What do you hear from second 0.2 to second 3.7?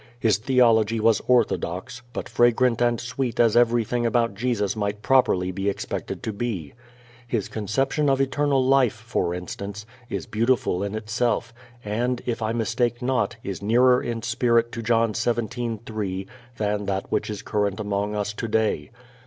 theology was orthodox, but fragrant and sweet as